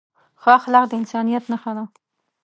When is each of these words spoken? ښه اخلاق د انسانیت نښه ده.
ښه 0.41 0.51
اخلاق 0.59 0.85
د 0.89 0.93
انسانیت 1.01 1.43
نښه 1.51 1.71
ده. 1.77 1.83